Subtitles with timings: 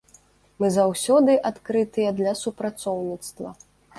[0.63, 3.49] Мы заўсёды адкрытыя для супрацоўніцтва.